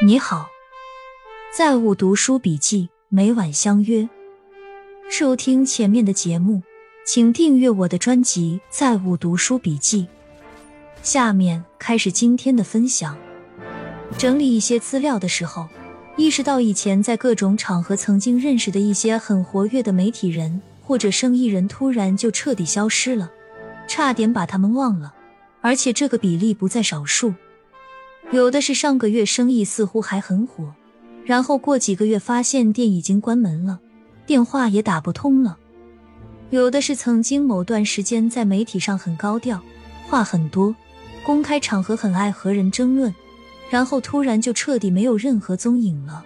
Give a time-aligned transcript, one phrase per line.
[0.00, 0.48] 你好，
[1.52, 4.08] 在物读书笔记每晚相约
[5.10, 6.62] 收听前面的节目，
[7.04, 10.02] 请订阅我的专辑《在物读书笔记》。
[11.02, 13.18] 下面开始今天的分享。
[14.16, 15.66] 整理一些资料的时候，
[16.16, 23.28] 意识到以前在各种场合曾经认识的一些很活跃的媒体人或者生意人，突然就彻底消失了，
[23.88, 25.12] 差点把他们忘了，
[25.60, 27.34] 而且这个比例不在少数。
[28.30, 30.74] 有的是上个月生意似乎还很火，
[31.24, 33.80] 然后过几个月发现店已经关门了，
[34.26, 35.56] 电话也打不通了；
[36.50, 39.62] 有的是曾经某段时间在媒体上很高调，
[40.06, 40.76] 话很多，
[41.24, 43.14] 公开场合很爱和人争论，
[43.70, 46.22] 然后突然就彻底没有任何踪影了。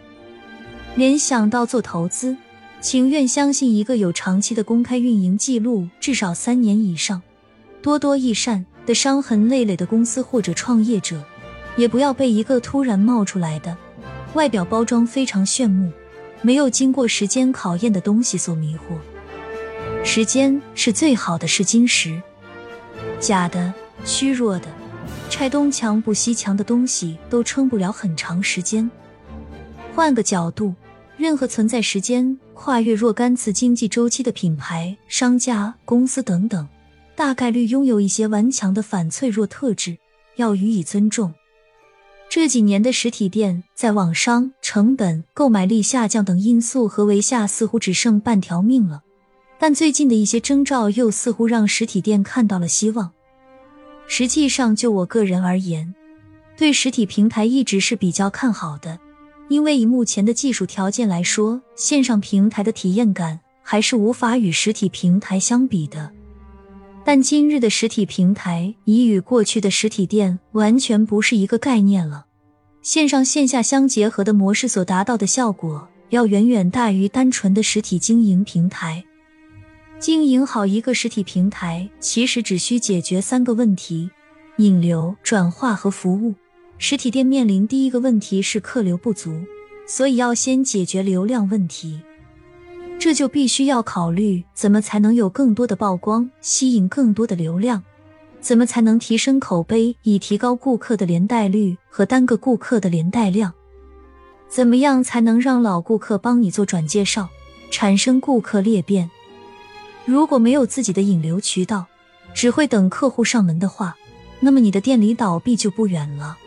[0.96, 2.36] 联想到做投资，
[2.80, 7.22] 情愿相信一个有长期的公开运营记录，至少三年以上，
[7.80, 11.22] 多多益善的伤痕累累的公司或者创业者。
[11.76, 13.76] 也不要被一个突然冒出来的、
[14.34, 15.90] 外表包装非常炫目、
[16.42, 20.04] 没有经过时间考验的东西所迷惑。
[20.04, 22.20] 时间是最好的试金石，
[23.20, 23.72] 假的、
[24.04, 24.66] 虚弱的、
[25.30, 28.90] 拆东墙补西墙的东西都撑不了很长时间。
[29.94, 30.74] 换个角度，
[31.16, 36.68] 任何存在时间跨越若干次经济周期的品牌、商家、公司等等，
[37.14, 39.96] 大概率拥有一些顽强的反脆弱特质，
[40.36, 41.32] 要予以尊重。
[42.34, 49.02] 这几年的实体店在网商成本、购买力下降等因素合围下，似乎只剩半条命了。
[49.58, 53.10] 但最近的一些征兆又似乎让实体店看到了希望。
[54.06, 55.94] 实际上，就我个人而言，
[56.56, 58.98] 对实体平台一直是比较看好的，
[59.50, 66.10] 因为以目前的技术条件来说，线上平台的体验感还是无法与实体平台相比的。
[67.04, 72.26] 但今日的实体平台已与过去的实体店完全不是一个概念了。
[72.80, 79.04] 线上线下相结合的模式所达到的效果，要远远大于单纯的实体经营平台。
[79.98, 84.10] 经营好一个实体平台，其实只需解决三个问题：
[84.58, 86.34] 引流、转化和服务。
[86.78, 89.40] 实体店面临第一个问题是客流不足，
[89.86, 92.00] 所以要先解决流量问题。
[93.04, 97.80] 这就必须要考虑怎么才能有更多的曝光，吸引更多的流量；
[98.40, 103.50] 怎么才能提升口碑，以提高顾客的连带率和单个顾客的连带量；
[104.48, 107.28] 怎么样才能让老顾客帮你做转介绍，
[107.72, 109.10] 产生顾客裂变？
[110.04, 111.86] 如果没有自己的引流渠道，
[112.32, 113.96] 只会等客户上门的话，
[114.38, 116.38] 那么你的店离倒闭就不远了。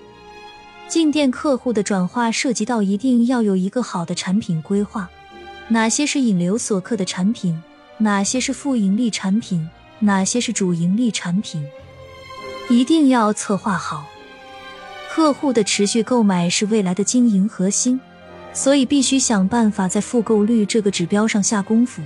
[0.88, 5.10] 进店客户的转化涉及到一定要有一个好的产品规划。
[5.68, 7.60] 哪些是引流所客的产品？
[7.98, 9.68] 哪些是副盈利产品？
[10.00, 11.66] 哪些是主盈利产品？
[12.70, 14.06] 一定要策划好。
[15.10, 18.00] 客户的持续购买是未来的经营核心，
[18.54, 22.04] 所以必须想办法在复购率这个指标上下功夫。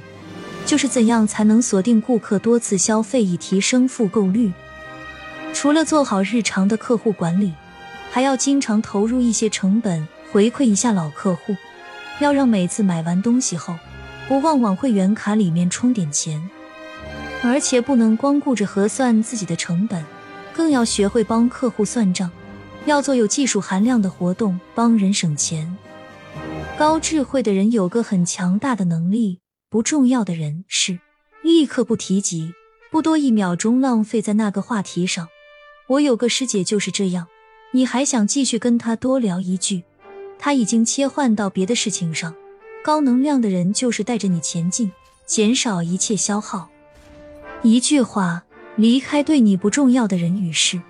[0.65, 4.53] 就是怎样才能锁定顾客多次消费，以提升复购率？
[5.53, 7.51] 除了做好日常的客户管理，
[8.09, 11.55] 还要经常投入一些成本，回馈一下老客户。
[12.19, 13.75] 要让每次买完东西后，
[14.27, 16.49] 不忘往会员卡里面充点钱，
[17.41, 20.03] 而且不能光顾着核算自己的成本，
[20.53, 22.29] 更要学会帮客户算账，
[22.85, 25.77] 要做有技术含量的活动，帮人省钱。
[26.77, 30.99] 高智慧的人有个很强大的能力，不重要的人是
[31.41, 32.53] 立刻不提及，
[32.91, 35.27] 不多一秒钟浪费在那个话题上。
[35.87, 37.27] 我有个师姐就是这样，
[37.71, 39.83] 你还想继续跟她多聊一句？
[40.39, 42.33] 他已经切换到别的事情上。
[42.81, 44.89] 高能量的人就是带着你前进，
[45.25, 46.69] 减少一切消耗。
[47.61, 48.41] 一句话，
[48.77, 50.81] 离开对你不重要的人与事，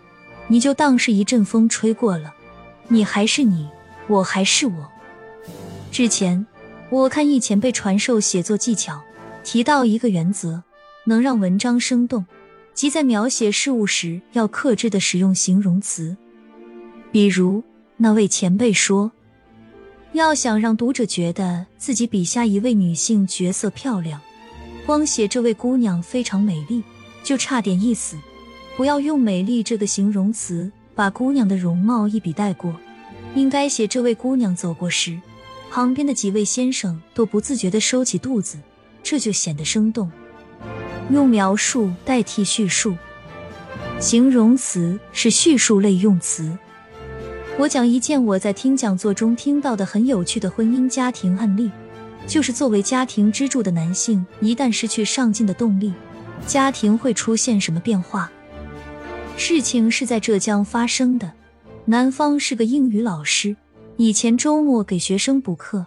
[0.48, 2.32] 你就当是一阵风吹过了。
[2.88, 3.68] 你还是你，
[4.08, 4.90] 我还是我。
[5.92, 6.46] 之前
[6.92, 9.02] 我看一前辈传授写作技巧，
[9.44, 10.62] 提到一个原则，
[11.06, 12.24] 能让文章生动，
[12.76, 16.16] 即在描写事物时要克制的使用形容词。
[17.12, 17.64] 比如
[17.98, 19.12] 那位前辈说。
[20.14, 24.20] 要想让读者觉得自己笔下一位女性角色漂亮，
[24.86, 26.84] 光写这位姑娘非常美丽，
[27.24, 28.18] 就差点意思。
[28.76, 32.76] 不要用“美丽”这个形容词把姑娘的容貌一笔带过，
[33.36, 35.20] 应该写这位姑娘走过时，
[35.70, 38.58] 旁边的几位先生都不自觉地收起肚子，
[39.04, 40.12] 这就显得生动。
[41.12, 42.96] 用描述代替叙述，
[44.00, 46.58] 形容词是叙述类用词。
[47.60, 51.70] 我讲一件我在听讲座中听到的很有趣的婚姻家庭案例，
[52.26, 55.94] 就是作为家庭支柱的男性，一旦失去上进的动力，
[56.48, 58.32] 家庭会出现什么变化？
[59.36, 61.34] 事情是在浙江发生的，
[61.84, 63.58] 男方是个英语老师，
[63.98, 65.86] 以前周末给学生补课，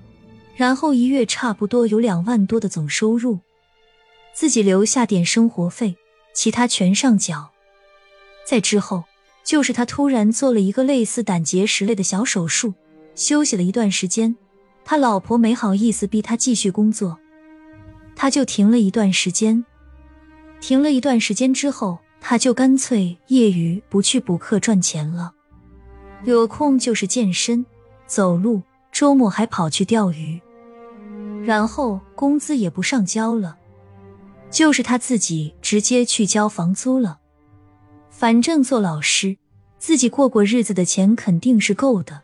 [0.54, 3.38] 然后一月差不多有两万多的总收入，
[4.34, 5.96] 自己留下点生活费，
[6.34, 7.48] 其他全上缴。
[8.46, 9.04] 在之后，
[9.44, 12.74] 就是他突然做了一个类似胆结石类的小手术，
[13.14, 14.36] 休息了一段时间。
[14.84, 17.18] 他老婆没好意思逼他继续工作，
[18.16, 19.64] 他就停了一段时间。
[20.60, 25.32] 停了一段时间之后，他就干脆业余不去补课赚钱了，
[26.24, 27.64] 有空就是健身、
[28.06, 30.40] 走路，周末还跑去钓鱼。
[31.44, 33.56] 然后工资也不上交了，
[34.50, 37.18] 就是他自己直接去交房租了。
[38.22, 39.36] 反正做老师，
[39.80, 42.22] 自己过过日子的钱肯定是够的。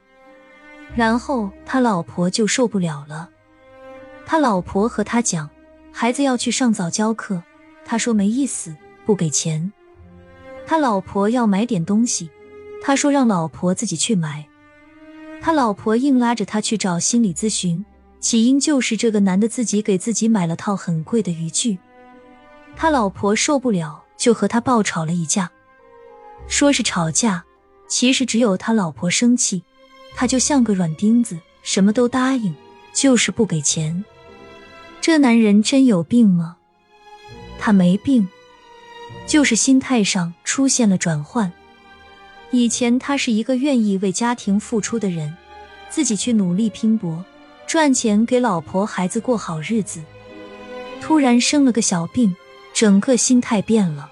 [0.94, 3.28] 然后他老婆就受不了了，
[4.24, 5.50] 他老婆和他讲，
[5.90, 7.42] 孩子要去上早教课，
[7.84, 9.72] 他说没意思，不给钱。
[10.68, 12.30] 他老婆要买点东西，
[12.80, 14.46] 他说让老婆自己去买。
[15.40, 17.84] 他老婆硬拉着他去找心理咨询，
[18.20, 21.76] 起因就是这个男的自己给自己买了套很贵的渔具，
[22.76, 25.50] 他老婆受不了，就和他爆吵了一架。
[26.48, 27.44] 说是吵架，
[27.86, 29.62] 其实只有他老婆生气，
[30.16, 32.54] 他就像个软钉子，什么都答应，
[32.92, 34.04] 就是不给钱。
[35.00, 36.56] 这男人真有病吗？
[37.58, 38.26] 他没病，
[39.26, 41.52] 就是心态上出现了转换。
[42.50, 45.36] 以前他是一个愿意为家庭付出的人，
[45.90, 47.24] 自己去努力拼搏
[47.66, 50.02] 赚钱，给老婆孩子过好日子。
[51.00, 52.34] 突然生了个小病，
[52.72, 54.10] 整个心态变了。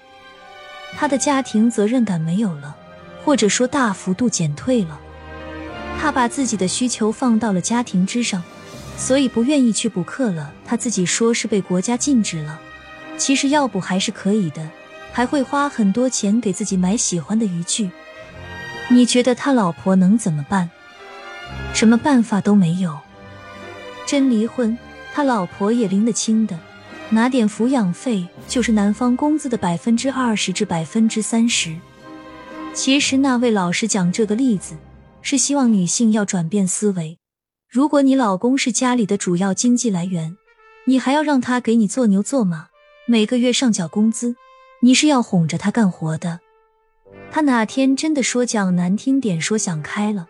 [0.95, 2.75] 他的家庭责任感没有了，
[3.23, 4.99] 或者说大幅度减退了。
[5.99, 8.43] 他把自己的需求放到了家庭之上，
[8.97, 10.53] 所以不愿意去补课了。
[10.65, 12.59] 他自己说是被国家禁止了，
[13.17, 14.69] 其实要补还是可以的，
[15.11, 17.89] 还会花很多钱给自己买喜欢的渔具。
[18.89, 20.69] 你觉得他老婆能怎么办？
[21.73, 22.97] 什么办法都没有。
[24.05, 24.77] 真离婚，
[25.13, 26.57] 他老婆也拎得清的。
[27.09, 31.75] 拿点抚养费就是男方工资的百分之二十至百分之三十。
[32.73, 34.75] 其实那位老师讲这个例子，
[35.21, 37.17] 是希望女性要转变思维。
[37.69, 40.35] 如果你老公是家里的主要经济来源，
[40.85, 42.67] 你还要让他给你做牛做马，
[43.07, 44.35] 每个月上缴工资，
[44.81, 46.41] 你是要哄着他干活的。
[47.31, 50.27] 他哪天真的说讲难听点，说想开了，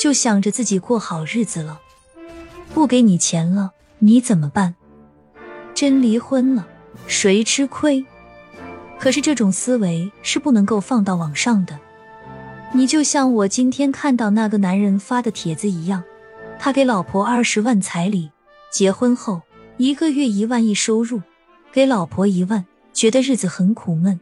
[0.00, 1.80] 就想着自己过好日子了，
[2.74, 4.74] 不给你钱了，你怎么办？
[5.76, 6.66] 真离婚了，
[7.06, 8.02] 谁吃亏？
[8.98, 11.78] 可是这种思维是不能够放到网上的。
[12.72, 16.02] 你就像我今天看到那个男人发的帖子一样，
[16.58, 18.30] 他给老婆二十万彩礼，
[18.72, 19.42] 结婚后
[19.76, 21.20] 一个月一万亿收入，
[21.70, 22.64] 给老婆一万，
[22.94, 24.18] 觉得日子很苦闷。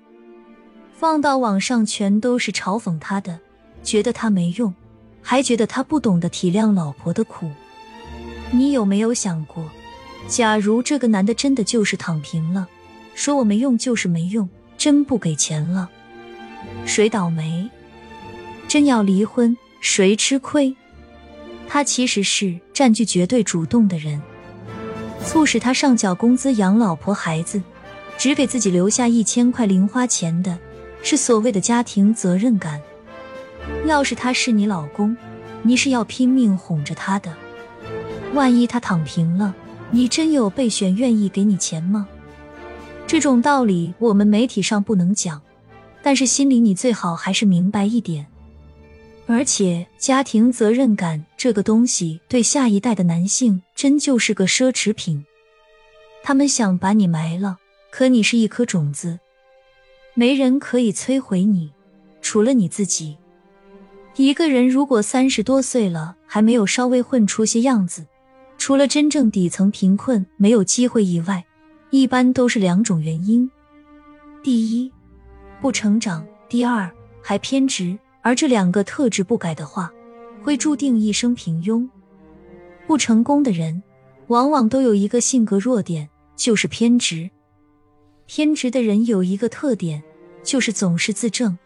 [0.93, 3.39] 放到网上全都是嘲讽他的，
[3.85, 4.75] 觉得他没用，
[5.23, 7.49] 还觉得他不懂得体谅老婆的苦。
[8.51, 9.65] 你有没有想过？
[10.27, 12.67] 假如这个男的真的就是躺平了，
[13.15, 15.89] 说我没用就是没用，真不给钱了，
[16.87, 17.71] 谁倒霉？
[18.67, 20.75] 真要离婚，谁吃亏？
[21.69, 24.21] 他其实是占据绝对主动的人，
[25.25, 27.63] 促使他上缴工资养老婆孩子，
[28.19, 30.59] 只给自己留下一千块零花钱的，
[31.03, 32.81] 是所谓的家庭责任感。
[33.87, 35.17] 要是他是你老公，
[35.63, 37.33] 你是要拼命哄着他的，
[38.33, 39.55] 万一他躺平了？
[39.91, 42.09] 你真有备选愿意给你钱吗？
[43.07, 45.41] 这种道理我们媒体上不能讲，
[46.03, 48.27] 但是心里你最好还是明白一点。
[49.27, 55.25] 而且家庭责任感这个东西，对下一代的男性真就是个奢侈品。
[56.23, 57.59] 他们想把你埋了，
[57.91, 59.21] 可你是一颗种子，
[60.15, 61.71] 没人可以摧毁你，
[62.21, 63.17] 除了你自己。
[64.17, 68.07] 一个人如果三十多岁了，还没有稍微混出些样子。
[68.65, 71.45] 除了真正底层贫困没有机会以外，
[71.91, 73.51] 一般都是两种原因：
[74.43, 74.91] 第一，
[75.61, 76.91] 不成长；第二，
[77.23, 77.99] 还偏执。
[78.23, 79.93] 而这两个特质不改的话，
[80.43, 81.87] 会注定一生平庸。
[82.87, 83.83] 不成功的人，
[84.29, 87.31] 往往都有一个性格弱点，就是偏执。
[88.25, 90.03] 偏执的人有一个特点，
[90.43, 91.59] 就是总是自证，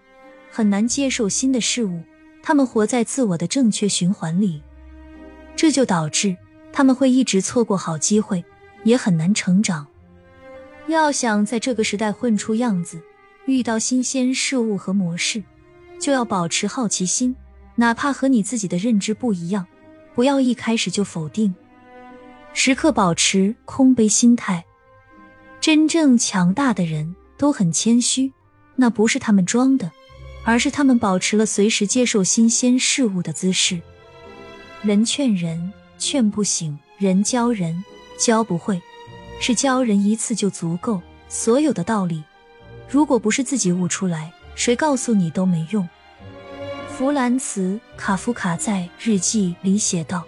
[0.50, 2.02] 很难接受新的事物。
[2.43, 4.61] 他们活在自我的正确循环里，
[5.55, 6.37] 这就导致。
[6.73, 8.45] 他们会一直错过好机会，
[8.85, 9.87] 也很难成长。
[10.87, 13.03] 要想在这个时代混出样子，
[13.47, 15.43] 遇到新鲜事物和模式，
[16.01, 17.35] 就要保持好奇心，
[17.75, 19.67] 哪怕和你自己的认知不一样，
[20.15, 21.55] 不要一开始就否定，
[22.53, 24.65] 时刻保持空杯心态。
[25.61, 28.33] 真正强大的人都很谦虚，
[28.77, 29.91] 那不是他们装的，
[30.45, 33.81] 而是他们保持了随时接受新鲜事物的姿势。
[34.83, 37.85] 人劝人劝不醒，人教人
[38.19, 38.81] 教不会，
[39.40, 41.02] 是教人一次就足够。
[41.28, 42.23] 所有的道理，
[42.88, 45.87] 如果不是自己悟出来，谁告诉你都没用。
[46.88, 50.25] 弗兰茨·卡夫卡在日记里写道：“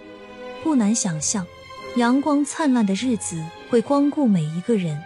[0.62, 1.46] 不难想象，
[1.96, 5.00] 阳光灿烂的日子会光顾每一个人，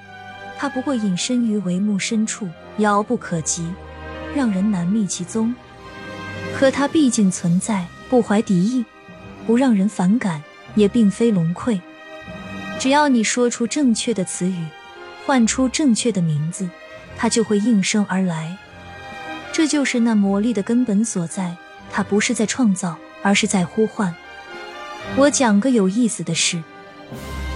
[0.59, 3.67] 他不过隐身于帷幕深处，遥不可及，
[4.35, 5.55] 让人难觅其踪。
[6.59, 8.85] 可他毕竟存在，不怀敌意，
[9.47, 10.43] 不让人反感，
[10.75, 11.81] 也并非龙溃。
[12.79, 14.65] 只要你说出正确的词语。”
[15.27, 16.69] 唤出正确的名字，
[17.17, 18.59] 它就会应声而来。
[19.55, 21.57] 这就是那魔力的根本所在。
[21.91, 24.15] 它不是在创造，而是在呼唤。
[25.17, 26.63] 我讲个有意思的事：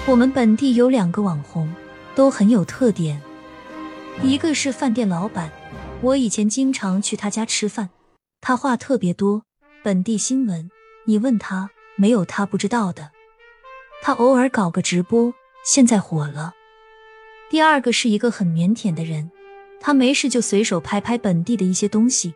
[0.06, 1.70] 我们本地有两个网红，
[2.14, 3.20] 都很有特点。
[4.22, 5.52] 一个是饭店老板，
[6.00, 7.90] 我以前经常去他家吃饭。
[8.40, 9.42] 他话特别多，
[9.82, 10.70] 本地新闻
[11.04, 13.10] 你问他，没有他不知道的。
[14.00, 16.54] 他偶尔搞个直播，现在火了。
[17.50, 19.30] 第二个是一个很腼腆的人，
[19.80, 22.34] 他没事就随手拍拍本地的一些东西，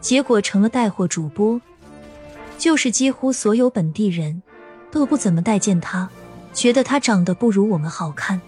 [0.00, 1.60] 结果成了带货主播。
[2.56, 4.42] 就是几乎所有本地人
[4.92, 6.08] 都不怎么待见他，
[6.52, 8.40] 觉得他长得不如我们好看。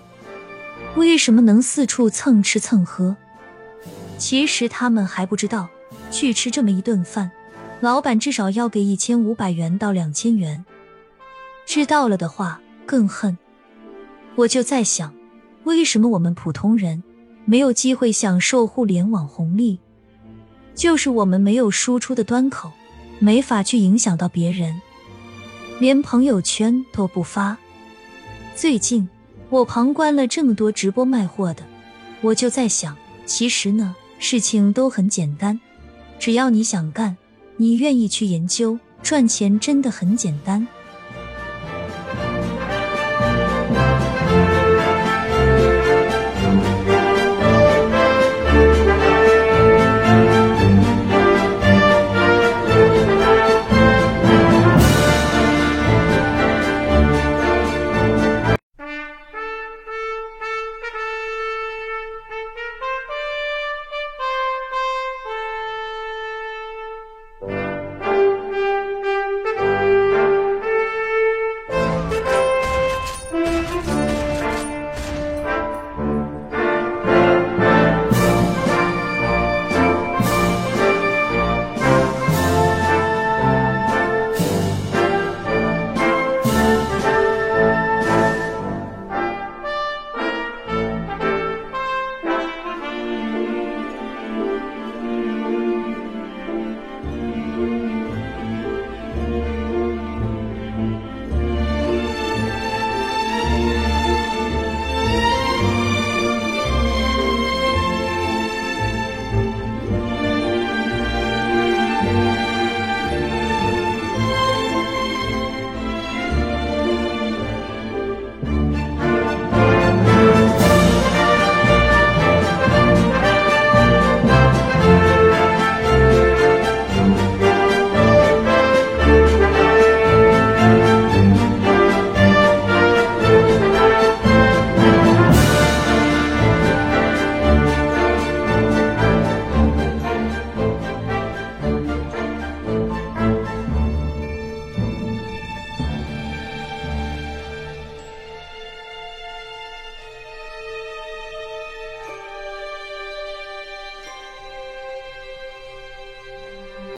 [0.96, 3.16] 为什么能四处蹭吃蹭喝？
[4.18, 5.68] 其实他们还不知道，
[6.10, 7.32] 去吃这么一顿饭，
[7.82, 10.64] 老板至少要给一千五百元到两千元。
[11.66, 13.36] 知道了的话更恨。
[14.36, 15.12] 我就在想。
[15.64, 17.02] 为什么我们普通人
[17.44, 19.78] 没有机会享受互联网红利？
[20.74, 22.72] 就是我们没有输出的端口，
[23.20, 24.80] 没法去影响到别人，
[25.78, 27.56] 连朋友圈都不发。
[28.56, 29.08] 最近
[29.50, 31.62] 我旁观了这么多直播卖货的，
[32.22, 35.60] 我就在想，其实呢，事情都很简单，
[36.18, 37.16] 只要你想干，
[37.62, 40.66] 你愿意去研究，赚钱真的很简单。